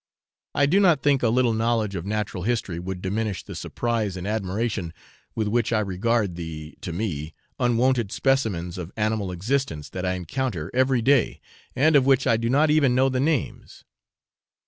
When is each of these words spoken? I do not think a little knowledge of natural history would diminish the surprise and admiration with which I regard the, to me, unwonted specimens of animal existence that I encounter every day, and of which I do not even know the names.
I 0.55 0.65
do 0.65 0.79
not 0.79 1.03
think 1.03 1.21
a 1.21 1.29
little 1.29 1.53
knowledge 1.53 1.93
of 1.93 2.07
natural 2.07 2.41
history 2.41 2.79
would 2.79 3.03
diminish 3.03 3.43
the 3.43 3.53
surprise 3.53 4.17
and 4.17 4.25
admiration 4.25 4.93
with 5.35 5.47
which 5.47 5.71
I 5.71 5.79
regard 5.79 6.37
the, 6.37 6.75
to 6.81 6.91
me, 6.91 7.35
unwonted 7.59 8.11
specimens 8.11 8.79
of 8.79 8.91
animal 8.97 9.31
existence 9.31 9.91
that 9.91 10.03
I 10.03 10.13
encounter 10.13 10.71
every 10.73 11.03
day, 11.03 11.39
and 11.75 11.95
of 11.95 12.07
which 12.07 12.25
I 12.25 12.37
do 12.37 12.49
not 12.49 12.71
even 12.71 12.95
know 12.95 13.09
the 13.09 13.19
names. 13.19 13.83